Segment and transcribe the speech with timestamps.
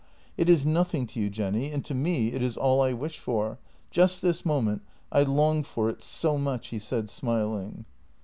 [0.35, 3.59] It is nothing to you, Jenny, and to me it is all I wish for—
[3.91, 4.81] just this moment
[5.11, 7.85] I long for it so much," he said, smiling.